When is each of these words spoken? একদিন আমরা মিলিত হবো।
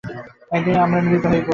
একদিন 0.51 0.75
আমরা 0.77 0.99
মিলিত 1.05 1.23
হবো। 1.25 1.41